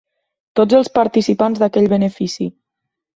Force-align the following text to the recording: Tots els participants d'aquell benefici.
Tots 0.59 0.77
els 0.77 0.87
participants 0.95 1.61
d'aquell 1.65 1.91
benefici. 1.93 2.49